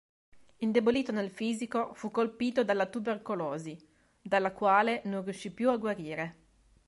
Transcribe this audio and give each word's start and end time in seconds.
Indebolito 0.57 1.11
nel 1.11 1.29
fisico, 1.29 1.93
fu 1.93 2.09
colpito 2.09 2.63
dalla 2.63 2.87
tubercolosi, 2.87 3.77
dalla 4.19 4.51
quale 4.51 5.03
non 5.05 5.23
riuscì 5.23 5.51
più 5.51 5.69
a 5.69 5.77
guarire. 5.77 6.35